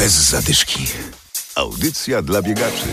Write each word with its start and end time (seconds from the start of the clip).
Bez 0.00 0.30
zadyszki. 0.30 0.86
Audycja 1.54 2.22
dla 2.22 2.42
biegaczy. 2.42 2.86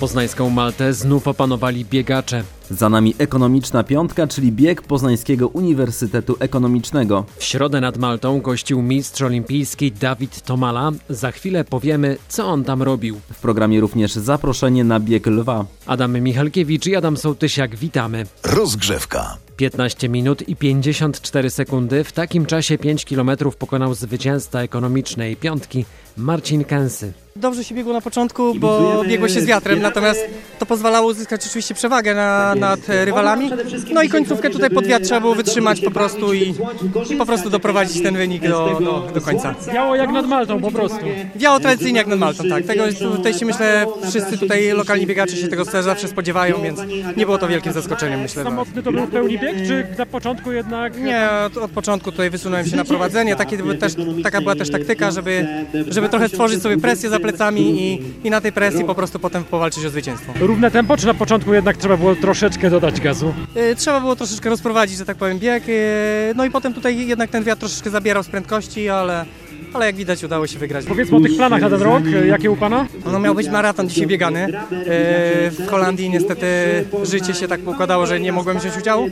Poznańską 0.00 0.50
Maltę 0.50 0.94
znów 0.94 1.28
opanowali 1.28 1.84
biegacze. 1.84 2.44
Za 2.70 2.88
nami 2.88 3.14
ekonomiczna 3.18 3.84
piątka, 3.84 4.26
czyli 4.26 4.52
bieg 4.52 4.82
Poznańskiego 4.82 5.48
Uniwersytetu 5.48 6.36
Ekonomicznego. 6.38 7.24
W 7.36 7.44
środę 7.44 7.80
nad 7.80 7.96
Maltą 7.96 8.40
gościł 8.40 8.82
mistrz 8.82 9.22
olimpijski 9.22 9.92
Dawid 9.92 10.42
Tomala. 10.42 10.90
Za 11.08 11.32
chwilę 11.32 11.64
powiemy, 11.64 12.16
co 12.28 12.46
on 12.46 12.64
tam 12.64 12.82
robił. 12.82 13.20
W 13.32 13.40
programie 13.40 13.80
również 13.80 14.12
zaproszenie 14.12 14.84
na 14.84 15.00
bieg 15.00 15.26
lwa. 15.26 15.64
Adam 15.86 16.20
Michalkiewicz 16.20 16.86
i 16.86 16.96
Adam 16.96 17.16
Sołtysiak, 17.16 17.76
witamy. 17.76 18.26
Rozgrzewka. 18.42 19.36
15 19.62 20.08
minut 20.08 20.48
i 20.48 20.56
54 20.56 21.50
sekundy. 21.50 22.04
W 22.04 22.12
takim 22.12 22.46
czasie 22.46 22.78
5 22.78 23.04
km 23.04 23.30
pokonał 23.58 23.94
zwycięzca 23.94 24.62
ekonomicznej 24.62 25.36
piątki 25.36 25.84
Marcin 26.16 26.64
Kęsy. 26.64 27.12
Dobrze 27.36 27.64
się 27.64 27.74
biegło 27.74 27.92
na 27.92 28.00
początku, 28.00 28.54
bo 28.54 29.02
biegło 29.08 29.28
się 29.28 29.40
z 29.40 29.44
wiatrem, 29.44 29.80
natomiast 29.80 30.20
to 30.58 30.66
pozwalało 30.66 31.10
uzyskać 31.10 31.46
oczywiście 31.46 31.74
przewagę 31.74 32.14
na, 32.14 32.54
nad 32.54 32.80
rywalami. 32.88 33.50
No 33.92 34.02
i 34.02 34.08
końcówkę 34.08 34.50
tutaj 34.50 34.70
pod 34.70 34.86
wiatr 34.86 35.04
trzeba 35.04 35.20
było 35.20 35.34
wytrzymać 35.34 35.80
po 35.80 35.90
prostu 35.90 36.34
i, 36.34 36.54
i 37.10 37.16
po 37.16 37.26
prostu 37.26 37.50
doprowadzić 37.50 38.02
ten 38.02 38.16
wynik 38.16 38.42
do, 38.48 38.80
do, 38.80 39.08
do 39.14 39.20
końca. 39.20 39.54
Biało 39.74 39.96
jak 39.96 40.10
nad 40.10 40.26
Maltą 40.26 40.60
po 40.60 40.70
prostu. 40.70 40.98
Biało 41.36 41.60
tradycyjnie 41.60 41.98
jak 41.98 42.06
nad 42.06 42.18
Maltą, 42.18 42.44
tak. 42.48 42.64
Tego 42.64 42.84
tutaj 42.98 43.34
się 43.34 43.46
myślę, 43.46 43.86
wszyscy 44.10 44.38
tutaj 44.38 44.72
lokalni 44.72 45.06
biegacze 45.06 45.36
się 45.36 45.48
tego 45.48 45.64
zawsze 45.64 46.08
spodziewają, 46.08 46.62
więc 46.62 46.80
nie 47.16 47.24
było 47.24 47.38
to 47.38 47.48
wielkim 47.48 47.72
zaskoczeniem, 47.72 48.20
myślę. 48.20 48.44
Samotny 48.44 48.82
to 48.82 48.92
był 48.92 49.06
w 49.06 49.10
pełni 49.10 49.38
bieg, 49.38 49.56
czy 49.66 49.86
na 49.98 50.06
początku 50.06 50.52
jednak... 50.52 51.00
Nie, 51.00 51.28
od, 51.46 51.56
od 51.56 51.70
początku 51.70 52.10
tutaj 52.12 52.30
wysunąłem 52.30 52.66
się 52.66 52.76
na 52.76 52.84
prowadzenie. 52.84 53.36
Takie 53.36 53.58
też, 53.76 53.92
taka 54.22 54.40
była 54.40 54.54
też 54.54 54.70
taktyka, 54.70 55.10
żeby, 55.10 55.46
żeby 55.88 56.08
trochę 56.08 56.28
stworzyć 56.28 56.62
sobie 56.62 56.78
presję 56.78 57.10
za 57.10 57.21
plecami 57.22 57.60
i, 57.92 58.02
i 58.24 58.30
na 58.30 58.40
tej 58.40 58.52
presji 58.52 58.84
po 58.84 58.94
prostu 58.94 59.18
potem 59.18 59.44
powalczyć 59.44 59.84
o 59.84 59.90
zwycięstwo. 59.90 60.32
Równe 60.40 60.70
tempo, 60.70 60.96
czy 60.96 61.06
na 61.06 61.14
początku 61.14 61.54
jednak 61.54 61.76
trzeba 61.76 61.96
było 61.96 62.14
troszeczkę 62.16 62.70
dodać 62.70 63.00
gazu? 63.00 63.34
Y, 63.56 63.76
Trzeba 63.76 64.00
było 64.00 64.16
troszeczkę 64.16 64.50
rozprowadzić, 64.50 64.98
że 64.98 65.04
tak 65.04 65.16
powiem, 65.16 65.38
bieg. 65.38 65.62
y, 65.68 65.72
No 66.36 66.44
i 66.44 66.50
potem 66.50 66.74
tutaj 66.74 67.06
jednak 67.06 67.30
ten 67.30 67.44
wiatr 67.44 67.60
troszeczkę 67.60 67.90
zabierał 67.90 68.22
z 68.22 68.28
prędkości, 68.28 68.88
ale, 68.88 69.24
ale 69.74 69.86
jak 69.86 69.96
widać 69.96 70.24
udało 70.24 70.46
się 70.46 70.58
wygrać. 70.58 70.84
Powiedzmy 70.84 71.16
o 71.16 71.20
tych 71.20 71.36
planach 71.36 71.60
na 71.60 71.70
ten 71.70 71.82
rok, 71.82 72.02
jakie 72.26 72.50
u 72.50 72.56
Pana? 72.56 72.86
No 73.12 73.18
miał 73.18 73.34
być 73.34 73.48
maraton 73.48 73.88
dzisiaj 73.88 74.06
biegany. 74.06 74.44
Y, 74.46 75.50
W 75.50 75.66
Holandii 75.70 76.10
niestety 76.10 76.46
życie 77.02 77.34
się 77.34 77.48
tak 77.48 77.60
układało, 77.68 78.06
że 78.06 78.20
nie 78.20 78.32
mogłem 78.32 78.58
wziąć 78.58 78.76
udziału. 78.76 79.08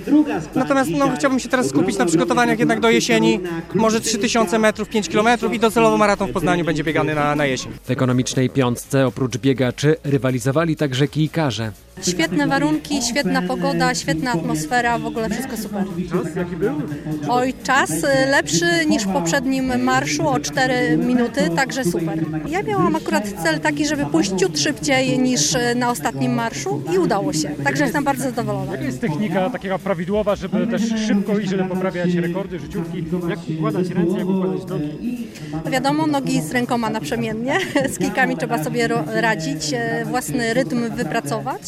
Natomiast 0.55 0.91
no, 0.91 1.11
chciałbym 1.17 1.41
się 1.41 1.49
teraz 1.49 1.69
skupić 1.69 1.99
na 1.99 2.07
przygotowaniach 2.07 2.59
jednak 2.59 2.81
do 2.81 2.91
jesieni. 2.91 3.41
Może 3.75 4.01
3000 4.01 4.59
metrów, 4.59 4.89
5 4.89 5.09
km 5.09 5.29
i 5.53 5.59
docelowo 5.59 5.97
maraton 5.97 6.29
w 6.29 6.33
Poznaniu 6.33 6.65
będzie 6.65 6.85
biegany 6.85 7.15
na, 7.15 7.35
na 7.35 7.47
jesień. 7.47 7.73
W 7.85 7.91
ekonomicznej 7.91 8.51
piątce 8.51 9.07
oprócz 9.07 9.37
biegaczy 9.37 9.97
rywalizowali 10.05 10.77
także 10.77 11.09
kijkarze. 11.09 11.73
Świetne 12.09 12.47
warunki, 12.47 13.03
świetna 13.03 13.43
pogoda, 13.43 13.95
świetna 13.95 14.33
atmosfera, 14.33 14.99
w 14.99 15.07
ogóle 15.07 15.31
wszystko 15.31 15.57
super. 15.57 15.85
Jaki 16.37 16.57
był? 16.57 16.83
Oj, 17.29 17.55
czas 17.63 17.91
y, 17.91 18.07
lepszy 18.31 18.87
niż 18.89 19.03
w 19.05 19.13
poprzednim 19.13 19.83
marszu 19.85 20.29
o 20.29 20.41
4 20.53 20.97
minuty, 20.97 21.51
także 21.57 21.85
super. 21.85 22.25
Ja 22.49 22.63
miałam 22.63 22.97
akurat 22.97 23.29
cel 23.43 23.61
taki, 23.61 23.87
żeby 23.87 24.07
pójść 24.07 24.33
ciut 24.37 24.59
szybciej 24.61 25.19
niż 25.19 25.55
y, 25.55 25.75
na 25.77 25.91
ostatnim 25.91 26.33
marszu 26.35 26.83
i 26.95 26.99
udało 26.99 27.33
się, 27.33 27.49
także 27.65 27.85
jestem 27.85 28.05
bardzo 28.05 28.23
zadowolona. 28.25 28.73
Jaka 28.73 28.85
jest 28.85 29.01
technika 29.01 29.51
takiego 29.51 29.79
prawidłowa, 29.79 30.37
żeby 30.37 30.67
też 30.67 30.83
szybko 31.07 31.39
i 31.39 31.47
źle 31.49 31.65
poprawiać 31.65 32.15
rekordy, 32.15 32.59
życiówki? 32.59 33.05
Jak 33.29 33.39
układać 33.59 33.89
ręce, 33.89 34.19
jak 34.19 34.29
układać 34.29 34.67
nogi? 34.69 35.27
Wiadomo, 35.71 36.07
nogi 36.07 36.41
z 36.43 36.51
rękoma 36.53 36.91
naprzemiennie, 36.91 37.59
z 37.95 37.99
kilkami 37.99 38.37
trzeba 38.37 38.65
sobie 38.65 38.89
radzić, 39.07 39.73
e, 39.73 40.05
własny 40.05 40.55
rytm 40.55 40.91
wypracować. 40.97 41.63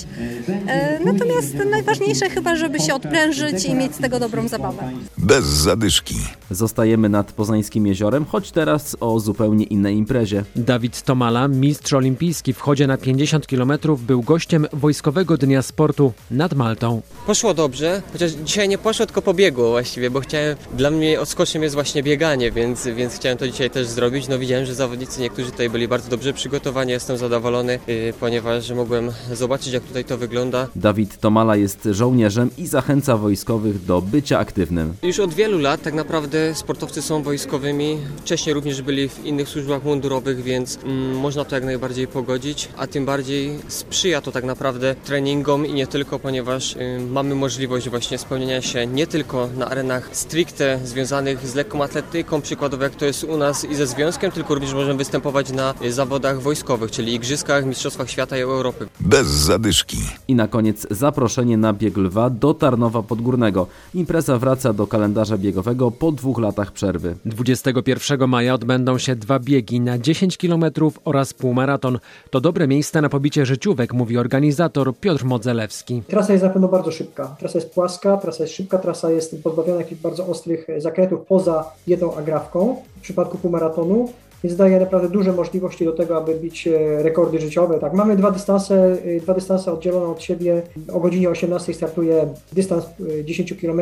E, 0.67 0.99
Natomiast 1.05 1.55
najważniejsze 1.71 2.31
chyba, 2.31 2.57
żeby 2.57 2.81
się 2.81 2.95
odprężyć 2.95 3.65
i 3.65 3.75
mieć 3.75 3.95
z 3.95 3.99
tego 3.99 4.19
dobrą 4.21 4.49
zabawę. 4.49 4.83
Bez 5.19 5.45
zadyszki. 5.45 6.15
Zostajemy 6.51 7.09
nad 7.09 7.33
Poznańskim 7.33 7.87
Jeziorem, 7.87 8.25
choć 8.25 8.51
teraz 8.53 8.72
o 9.01 9.21
zupełnie 9.21 9.65
innej 9.65 9.97
imprezie. 9.97 10.45
Dawid 10.57 11.03
Tomala, 11.03 11.49
mistrz 11.49 11.93
olimpijski 11.93 12.53
w 12.53 12.61
chodzie 12.61 12.87
na 12.87 12.97
50 12.97 13.47
km, 13.47 13.73
był 13.99 14.23
gościem 14.23 14.67
Wojskowego 14.73 15.37
Dnia 15.37 15.63
Sportu 15.63 16.13
nad 16.31 16.55
Maltą. 16.55 17.03
Poszło 17.27 17.55
dobrze, 17.55 18.03
chociaż 18.13 18.33
dzisiaj 18.33 18.69
nie 18.69 18.79
poszło, 18.79 19.07
tylko 19.07 19.23
pobiegło 19.23 19.71
właściwie, 19.71 20.11
bo 20.11 20.21
chciałem, 20.21 20.57
dla 20.77 20.91
mnie 20.91 21.21
odskocznym 21.21 21.63
jest 21.63 21.75
właśnie 21.75 22.03
bieganie, 22.03 22.53
więc, 22.53 22.87
więc 22.87 23.15
chciałem 23.15 23.39
to 23.39 23.49
dzisiaj 23.49 23.71
też 23.71 23.87
zrobić. 23.87 24.29
No 24.29 24.39
widziałem, 24.39 24.67
że 24.67 24.75
zawodnicy 24.75 25.21
niektórzy 25.21 25.51
tutaj 25.51 25.71
byli 25.71 25.89
bardzo 25.89 26.11
dobrze 26.11 26.33
przygotowani, 26.33 26.93
jestem 26.93 27.17
zadowolony, 27.17 27.79
yy, 27.87 28.13
ponieważ 28.21 28.71
mogłem 28.71 29.11
zobaczyć 29.33 29.73
jak 29.73 29.83
tutaj 29.83 30.05
to 30.05 30.19
wygląda. 30.19 30.69
Dawid 30.77 31.19
Tomala 31.21 31.57
jest 31.57 31.89
żołnierzem 31.91 32.51
i 32.59 32.67
zachęca 32.67 33.17
wojskowych 33.17 33.85
do 33.85 34.03
bycia 34.03 34.39
aktywnym. 34.39 34.95
Już 35.03 35.21
od 35.21 35.35
wielu 35.35 35.59
lat 35.59 35.83
tak 35.83 35.95
naprawdę 35.95 36.55
sportowcy 36.55 37.03
są 37.03 37.23
wojskowymi, 37.23 37.99
wcześniej 38.17 38.55
również 38.63 38.83
byli 38.83 39.09
w 39.09 39.25
innych 39.25 39.49
służbach 39.49 39.85
mundurowych, 39.85 40.43
więc 40.43 40.79
mm, 40.85 41.19
można 41.19 41.45
to 41.45 41.55
jak 41.55 41.65
najbardziej 41.65 42.07
pogodzić, 42.07 42.69
a 42.77 42.87
tym 42.87 43.07
bardziej 43.07 43.59
sprzyja 43.69 44.21
to 44.21 44.33
tak 44.33 44.45
naprawdę 44.45 44.95
treningom 45.05 45.67
i 45.67 45.73
nie 45.73 45.87
tylko, 45.87 46.19
ponieważ 46.19 46.77
y, 46.77 46.99
mamy 47.11 47.35
możliwość 47.35 47.89
właśnie 47.89 48.19
spełnienia 48.19 48.63
się 48.63 48.87
nie 48.87 49.07
tylko 49.07 49.49
na 49.57 49.67
arenach 49.71 50.09
stricte 50.13 50.81
związanych 50.85 51.49
z 51.49 51.55
lekką 51.55 51.85
atletyką, 51.85 52.41
przykładowo 52.41 52.85
jak 52.85 52.95
to 52.95 53.05
jest 53.05 53.25
u 53.25 53.37
nas 53.37 53.65
i 53.65 53.75
ze 53.75 53.87
związkiem, 53.87 54.31
tylko 54.31 54.55
również 54.55 54.75
możemy 54.75 54.99
występować 54.99 55.53
na 55.53 55.75
y, 55.83 55.93
zawodach 55.93 56.41
wojskowych, 56.41 56.91
czyli 56.91 57.15
igrzyskach, 57.15 57.67
mistrzostwach 57.67 58.11
świata 58.11 58.39
i 58.39 58.41
Europy. 58.41 58.89
Bez 59.01 59.27
zadyszki. 59.27 59.99
I 60.29 60.35
na 60.35 60.49
koniec 60.49 60.87
zaproszenie 60.91 61.57
na 61.57 61.73
bieg 61.73 61.97
lwa 61.97 62.31
do 62.31 62.55
Tarnowa 62.55 63.03
Podgórnego. 63.03 63.67
Impreza 63.95 64.39
wraca 64.39 64.73
do 64.73 64.87
kalendarza 64.87 65.39
biegowego 65.39 65.91
po 65.91 66.13
dwóch 66.13 66.39
latach 66.39 66.73
przerwy. 66.73 67.17
21 67.25 68.29
maja 68.29 68.52
odbędą 68.55 68.99
się 68.99 69.17
dwa 69.17 69.39
biegi 69.39 69.81
na 69.81 69.99
10 69.99 70.37
km 70.37 70.65
oraz 71.05 71.35
półmaraton. 71.35 71.99
To 72.31 72.41
dobre 72.41 72.69
miejsce 72.69 73.01
na 73.01 73.09
pobicie 73.09 73.47
życiówek, 73.47 73.93
mówi 73.93 74.19
organizator 74.19 74.97
Piotr 74.97 75.25
Modzelewski. 75.25 76.03
Trasa 76.09 76.33
jest 76.33 76.45
na 76.45 76.51
pewno 76.51 76.69
bardzo 76.69 76.91
szybka. 76.91 77.37
Trasa 77.39 77.59
jest 77.59 77.71
płaska, 77.71 78.17
trasa 78.17 78.45
jest 78.45 78.55
szybka, 78.55 78.79
trasa 78.79 79.11
jest 79.11 79.43
pozbawiona 79.43 79.79
jakichś 79.79 80.01
bardzo 80.01 80.27
ostrych 80.27 80.67
zakrętów 80.79 81.21
poza 81.27 81.65
jedną 81.87 82.15
agrafką 82.15 82.77
w 82.97 83.01
przypadku 83.01 83.39
półmaratonu. 83.39 84.09
Więc 84.45 84.57
daje 84.57 84.81
naprawdę 84.81 85.09
duże 85.09 85.33
możliwości 85.33 85.85
do 85.85 85.93
tego, 85.93 86.17
aby 86.17 86.35
bić 86.35 86.69
e, 86.69 87.03
rekordy 87.03 87.41
życiowe. 87.41 87.79
Tak, 87.79 87.93
mamy 87.93 88.17
dwa 88.17 88.31
dystanse, 88.31 88.97
e, 89.05 89.21
dwa 89.21 89.35
dystanse 89.35 89.73
oddzielone 89.73 90.07
od 90.07 90.23
siebie. 90.23 90.63
O 90.93 91.01
godzinie 91.01 91.31
18 91.31 91.75
startuje 91.75 92.29
dystans 92.53 92.85
e, 93.21 93.25
10 93.25 93.55
km, 93.61 93.81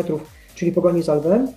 czyli 0.54 0.72
pogoni 0.72 1.02
za 1.02 1.14
lwem. 1.14 1.48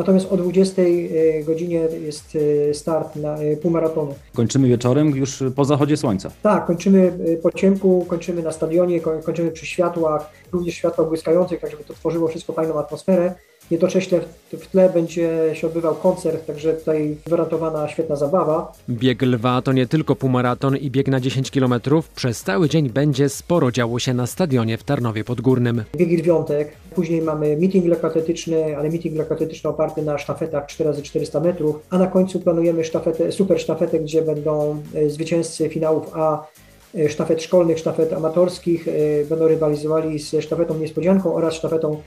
Natomiast 0.00 0.32
o 0.32 0.36
20 0.36 0.82
e, 0.82 1.42
godzinie 1.44 1.80
jest 2.04 2.38
e, 2.70 2.74
start 2.74 3.16
na 3.16 3.36
e, 3.38 3.56
półmaratonu. 3.56 4.14
Kończymy 4.34 4.68
wieczorem 4.68 5.10
już 5.10 5.42
po 5.56 5.64
zachodzie 5.64 5.96
słońca. 5.96 6.30
Tak, 6.42 6.66
kończymy 6.66 7.12
po 7.42 7.52
ciemku, 7.52 8.04
kończymy 8.08 8.42
na 8.42 8.52
stadionie, 8.52 9.00
ko- 9.00 9.20
kończymy 9.24 9.50
przy 9.50 9.66
światłach, 9.66 10.30
również 10.52 10.74
światła 10.74 11.04
błyskających, 11.04 11.60
tak 11.60 11.70
żeby 11.70 11.84
to 11.84 11.94
tworzyło 11.94 12.28
wszystko 12.28 12.52
fajną 12.52 12.78
atmosferę. 12.78 13.34
Jednocześnie 13.70 14.20
w, 14.20 14.56
w 14.56 14.66
tle 14.66 14.90
będzie 14.94 15.50
się 15.54 15.66
odbywał 15.66 15.94
koncert, 15.94 16.46
także 16.46 16.72
tutaj 16.72 17.16
gwarantowana 17.26 17.88
świetna 17.88 18.16
zabawa. 18.16 18.72
Bieg 18.88 19.22
lwa 19.22 19.62
to 19.62 19.72
nie 19.72 19.86
tylko 19.86 20.16
półmaraton 20.16 20.76
i 20.76 20.90
bieg 20.90 21.08
na 21.08 21.20
10 21.20 21.50
km. 21.50 21.74
Przez 22.16 22.42
cały 22.42 22.68
dzień 22.68 22.90
będzie 22.90 23.28
sporo 23.28 23.72
działo 23.72 23.98
się 23.98 24.14
na 24.14 24.26
stadionie 24.26 24.78
w 24.78 24.84
Tarnowie 24.84 25.24
Podgórnym. 25.24 25.84
Biegi 25.96 26.16
dziewiątek, 26.16 26.72
później 26.94 27.22
mamy 27.22 27.56
meeting 27.56 27.86
lekkoatletyczny, 27.86 28.76
ale 28.76 28.88
meeting 28.88 29.16
lekkoatletyczny 29.16 29.70
oparty 29.70 30.02
na 30.02 30.18
sztafetach 30.18 30.66
4x400 30.66 31.42
metrów, 31.42 31.76
a 31.90 31.98
na 31.98 32.06
końcu 32.06 32.40
planujemy 32.40 32.84
sztafetę, 32.84 33.32
super 33.32 33.60
sztafetę, 33.60 33.98
gdzie 33.98 34.22
będą 34.22 34.82
y, 34.94 35.10
zwycięzcy 35.10 35.68
finałów 35.68 36.06
A 36.14 36.46
y, 36.94 37.08
sztafet 37.08 37.42
szkolnych, 37.42 37.78
sztafet 37.78 38.12
amatorskich, 38.12 38.88
y, 38.88 39.26
będą 39.28 39.48
rywalizowali 39.48 40.18
z 40.18 40.44
sztafetą 40.44 40.78
niespodzianką 40.78 41.34
oraz 41.34 41.54
sztafetą 41.54 42.02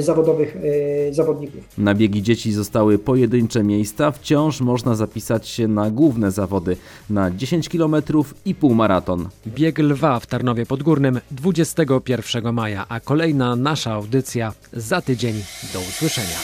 zawodowych 0.00 0.56
y, 0.56 1.14
zawodników. 1.14 1.64
Na 1.78 1.94
biegi 1.94 2.22
dzieci 2.22 2.52
zostały 2.52 2.98
pojedyncze 2.98 3.62
miejsca, 3.62 4.10
wciąż 4.10 4.60
można 4.60 4.94
zapisać 4.94 5.48
się 5.48 5.68
na 5.68 5.90
główne 5.90 6.30
zawody 6.30 6.76
na 7.10 7.30
10 7.30 7.68
km 7.68 7.96
i 8.44 8.54
półmaraton. 8.54 9.28
Bieg 9.46 9.78
lwa 9.78 10.20
w 10.20 10.26
Tarnowie 10.26 10.66
Podgórnym 10.66 11.20
21 11.30 12.54
maja, 12.54 12.86
a 12.88 13.00
kolejna 13.00 13.56
nasza 13.56 13.92
audycja 13.92 14.52
za 14.72 15.00
tydzień. 15.00 15.34
Do 15.72 15.80
usłyszenia. 15.80 16.38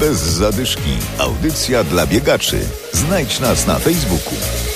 Bez 0.00 0.18
zadyszki. 0.18 0.90
Audycja 1.18 1.84
dla 1.84 2.06
biegaczy. 2.06 2.58
Znajdź 2.92 3.40
nas 3.40 3.66
na 3.66 3.78
Facebooku. 3.78 4.75